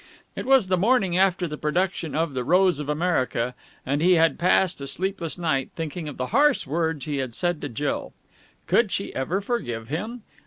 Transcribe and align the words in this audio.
It 0.35 0.47
was 0.47 0.67
the 0.67 0.77
morning 0.77 1.15
after 1.15 1.47
the 1.47 1.59
production 1.59 2.15
of 2.15 2.33
"The 2.33 2.43
Rose 2.43 2.79
of 2.79 2.89
America," 2.89 3.53
and 3.85 4.01
he 4.01 4.13
had 4.13 4.39
passed 4.39 4.81
a 4.81 4.87
sleepless 4.87 5.37
night, 5.37 5.69
thinking 5.75 6.07
of 6.09 6.17
the 6.17 6.25
harsh 6.33 6.65
words 6.65 7.05
he 7.05 7.17
had 7.17 7.35
said 7.35 7.61
to 7.61 7.69
Jill. 7.69 8.11
Could 8.65 8.91
she 8.91 9.13
ever 9.13 9.41
forgive 9.41 9.89
him? 9.89 10.23